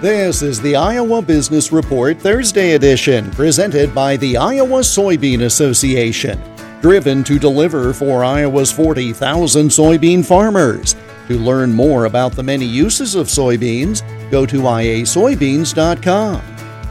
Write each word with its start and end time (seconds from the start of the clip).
This 0.00 0.42
is 0.42 0.60
the 0.60 0.76
Iowa 0.76 1.20
Business 1.20 1.72
Report 1.72 2.20
Thursday 2.20 2.74
edition, 2.74 3.32
presented 3.32 3.92
by 3.92 4.16
the 4.16 4.36
Iowa 4.36 4.78
Soybean 4.82 5.42
Association, 5.42 6.40
driven 6.80 7.24
to 7.24 7.36
deliver 7.36 7.92
for 7.92 8.22
Iowa's 8.22 8.70
40,000 8.70 9.66
soybean 9.68 10.24
farmers. 10.24 10.94
To 11.26 11.36
learn 11.36 11.72
more 11.72 12.04
about 12.04 12.30
the 12.30 12.44
many 12.44 12.64
uses 12.64 13.16
of 13.16 13.26
soybeans, 13.26 14.04
go 14.30 14.46
to 14.46 14.60
iasoybeans.com. 14.60 16.42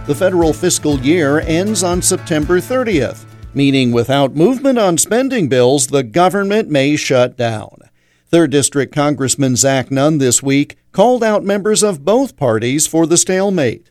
The 0.06 0.16
federal 0.16 0.52
fiscal 0.52 1.00
year 1.00 1.40
ends 1.40 1.84
on 1.84 2.02
September 2.02 2.60
30th, 2.60 3.24
meaning 3.54 3.94
without 3.94 4.36
movement 4.36 4.78
on 4.80 4.98
spending 4.98 5.48
bills, 5.48 5.88
the 5.88 6.04
government 6.04 6.70
may 6.70 6.98
shut 6.98 7.38
down. 7.38 7.87
3rd 8.32 8.50
District 8.50 8.94
Congressman 8.94 9.56
Zach 9.56 9.90
Nunn 9.90 10.18
this 10.18 10.44
week 10.44 10.78
called 10.92 11.24
out 11.24 11.46
members 11.46 11.82
of 11.82 12.04
both 12.04 12.36
parties 12.36 12.86
for 12.86 13.06
the 13.06 13.16
stalemate. 13.16 13.90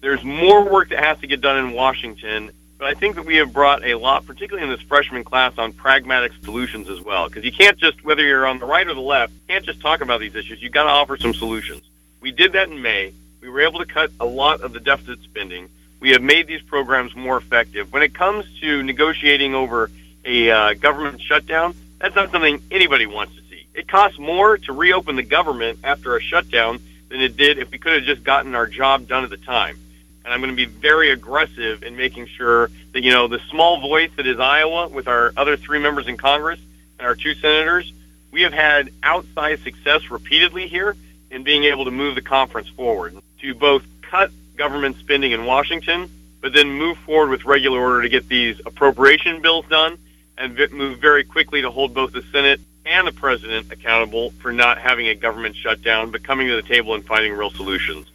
There's 0.00 0.22
more 0.22 0.62
work 0.62 0.90
that 0.90 1.02
has 1.02 1.18
to 1.20 1.26
get 1.26 1.40
done 1.40 1.56
in 1.56 1.72
Washington, 1.72 2.52
but 2.78 2.86
I 2.86 2.94
think 2.94 3.16
that 3.16 3.24
we 3.24 3.34
have 3.36 3.52
brought 3.52 3.84
a 3.84 3.96
lot, 3.96 4.26
particularly 4.26 4.62
in 4.62 4.70
this 4.70 4.86
freshman 4.86 5.24
class, 5.24 5.58
on 5.58 5.72
pragmatic 5.72 6.30
solutions 6.44 6.88
as 6.88 7.00
well. 7.00 7.26
Because 7.26 7.44
you 7.44 7.50
can't 7.50 7.76
just, 7.76 8.04
whether 8.04 8.22
you're 8.22 8.46
on 8.46 8.60
the 8.60 8.66
right 8.66 8.86
or 8.86 8.94
the 8.94 9.00
left, 9.00 9.32
you 9.32 9.40
can't 9.48 9.64
just 9.64 9.80
talk 9.80 10.00
about 10.00 10.20
these 10.20 10.36
issues. 10.36 10.62
You've 10.62 10.72
got 10.72 10.84
to 10.84 10.90
offer 10.90 11.16
some 11.16 11.34
solutions. 11.34 11.82
We 12.20 12.30
did 12.30 12.52
that 12.52 12.68
in 12.68 12.80
May. 12.80 13.12
We 13.40 13.48
were 13.48 13.62
able 13.62 13.80
to 13.80 13.86
cut 13.86 14.12
a 14.20 14.24
lot 14.24 14.60
of 14.60 14.72
the 14.72 14.80
deficit 14.80 15.20
spending. 15.24 15.68
We 15.98 16.10
have 16.10 16.22
made 16.22 16.46
these 16.46 16.62
programs 16.62 17.16
more 17.16 17.38
effective. 17.38 17.92
When 17.92 18.02
it 18.02 18.14
comes 18.14 18.44
to 18.60 18.84
negotiating 18.84 19.56
over 19.56 19.90
a 20.24 20.50
uh, 20.50 20.74
government 20.74 21.20
shutdown, 21.20 21.74
that's 21.98 22.14
not 22.14 22.30
something 22.30 22.62
anybody 22.70 23.06
wants 23.06 23.34
to 23.34 23.44
it 23.74 23.88
costs 23.88 24.18
more 24.18 24.56
to 24.58 24.72
reopen 24.72 25.16
the 25.16 25.22
government 25.22 25.80
after 25.84 26.16
a 26.16 26.20
shutdown 26.20 26.80
than 27.08 27.20
it 27.20 27.36
did 27.36 27.58
if 27.58 27.70
we 27.70 27.78
could 27.78 27.94
have 27.94 28.04
just 28.04 28.24
gotten 28.24 28.54
our 28.54 28.66
job 28.66 29.08
done 29.08 29.24
at 29.24 29.30
the 29.30 29.36
time. 29.36 29.78
And 30.24 30.32
I'm 30.32 30.40
going 30.40 30.50
to 30.50 30.56
be 30.56 30.64
very 30.64 31.10
aggressive 31.10 31.82
in 31.82 31.96
making 31.96 32.28
sure 32.28 32.70
that, 32.92 33.02
you 33.02 33.12
know, 33.12 33.28
the 33.28 33.40
small 33.50 33.80
voice 33.80 34.10
that 34.16 34.26
is 34.26 34.38
Iowa 34.40 34.88
with 34.88 35.06
our 35.06 35.32
other 35.36 35.56
three 35.56 35.78
members 35.78 36.06
in 36.08 36.16
Congress 36.16 36.60
and 36.98 37.06
our 37.06 37.14
two 37.14 37.34
senators, 37.34 37.92
we 38.30 38.42
have 38.42 38.52
had 38.52 38.88
outsized 39.02 39.64
success 39.64 40.10
repeatedly 40.10 40.66
here 40.66 40.96
in 41.30 41.42
being 41.42 41.64
able 41.64 41.84
to 41.84 41.90
move 41.90 42.14
the 42.14 42.22
conference 42.22 42.68
forward 42.68 43.16
to 43.40 43.54
both 43.54 43.84
cut 44.02 44.30
government 44.56 44.96
spending 44.96 45.32
in 45.32 45.44
Washington, 45.44 46.08
but 46.40 46.52
then 46.52 46.70
move 46.70 46.96
forward 46.98 47.30
with 47.30 47.44
regular 47.44 47.80
order 47.80 48.02
to 48.02 48.08
get 48.08 48.28
these 48.28 48.60
appropriation 48.64 49.42
bills 49.42 49.66
done 49.68 49.98
and 50.38 50.56
move 50.72 51.00
very 51.00 51.24
quickly 51.24 51.60
to 51.62 51.70
hold 51.70 51.92
both 51.92 52.12
the 52.12 52.22
Senate 52.32 52.60
and 52.86 53.06
the 53.06 53.12
president 53.12 53.72
accountable 53.72 54.30
for 54.40 54.52
not 54.52 54.78
having 54.78 55.08
a 55.08 55.14
government 55.14 55.56
shutdown, 55.56 56.10
but 56.10 56.22
coming 56.24 56.48
to 56.48 56.56
the 56.56 56.62
table 56.62 56.94
and 56.94 57.04
finding 57.04 57.32
real 57.32 57.50
solutions. 57.50 58.06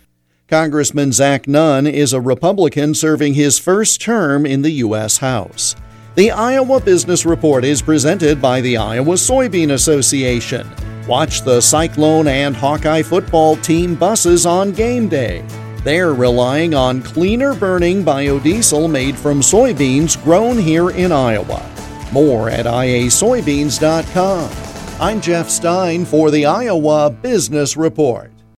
Congressman 0.47 1.11
Zach 1.11 1.47
Nunn 1.47 1.85
is 1.85 2.11
a 2.11 2.21
Republican 2.21 2.95
serving 2.95 3.35
his 3.35 3.59
first 3.59 4.01
term 4.01 4.45
in 4.45 4.63
the 4.63 4.71
U.S. 4.71 5.17
House. 5.17 5.75
The 6.15 6.31
Iowa 6.31 6.79
Business 6.79 7.25
Report 7.25 7.63
is 7.63 7.81
presented 7.81 8.41
by 8.41 8.59
the 8.61 8.75
Iowa 8.75 9.13
Soybean 9.13 9.71
Association. 9.73 10.67
Watch 11.07 11.43
the 11.43 11.61
Cyclone 11.61 12.27
and 12.27 12.55
Hawkeye 12.55 13.03
football 13.03 13.55
team 13.57 13.95
buses 13.95 14.45
on 14.45 14.71
game 14.71 15.07
day. 15.07 15.45
They're 15.83 16.13
relying 16.13 16.73
on 16.73 17.01
cleaner 17.01 17.55
burning 17.55 18.03
biodiesel 18.03 18.91
made 18.91 19.17
from 19.17 19.39
soybeans 19.39 20.21
grown 20.23 20.57
here 20.57 20.89
in 20.89 21.11
Iowa. 21.11 21.63
More 22.11 22.49
at 22.49 22.65
iasoybeans.com. 22.65 24.51
I'm 24.99 25.21
Jeff 25.21 25.49
Stein 25.49 26.03
for 26.05 26.31
the 26.31 26.45
Iowa 26.45 27.09
Business 27.09 27.77
Report. 27.77 28.31